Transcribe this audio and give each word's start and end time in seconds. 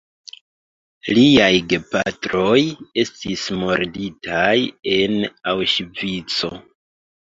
Liaj 1.17 1.49
gepatroj 1.73 2.57
estis 3.03 3.43
murditaj 3.59 4.57
en 4.99 5.15
Aŭŝvico. 5.53 6.55